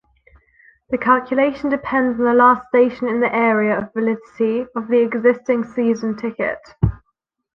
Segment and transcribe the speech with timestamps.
[0.89, 5.63] The calculation depends on the last station in the area of validity of the existing
[5.63, 6.57] season ticket.